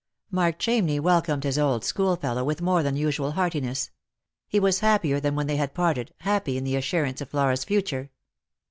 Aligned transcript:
Mark 0.31 0.57
Chamney 0.57 0.99
welcomed 0.99 1.43
his 1.43 1.59
old 1.59 1.85
schoolfellow 1.85 2.43
with 2.43 2.59
more 2.59 2.81
than 2.81 2.95
usual 2.95 3.33
heartiness. 3.33 3.91
He 4.47 4.59
was 4.59 4.79
happier 4.79 5.19
than 5.19 5.35
when 5.35 5.45
they 5.45 5.57
had 5.57 5.75
parted, 5.75 6.11
happy 6.21 6.57
in 6.57 6.63
the 6.63 6.75
assurance 6.75 7.21
of 7.21 7.29
Flora's 7.29 7.63
future. 7.63 8.09